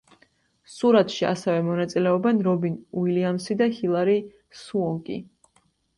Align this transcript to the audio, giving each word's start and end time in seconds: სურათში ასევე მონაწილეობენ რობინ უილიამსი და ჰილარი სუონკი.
სურათში 0.75 1.27
ასევე 1.31 1.59
მონაწილეობენ 1.67 2.41
რობინ 2.47 2.79
უილიამსი 3.03 3.59
და 3.61 3.69
ჰილარი 3.77 4.17
სუონკი. 4.63 5.21